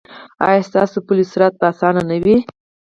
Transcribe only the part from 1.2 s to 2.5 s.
صراط به اسانه نه وي؟